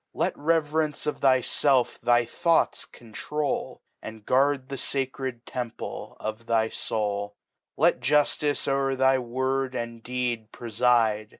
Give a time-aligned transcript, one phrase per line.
[0.15, 7.35] Xet Reverence of thyfelf thy Thoughts control^ And guard the facred Temple of thy Soul.
[7.77, 11.29] Let Juftice o'er thy Word and Deed prefide.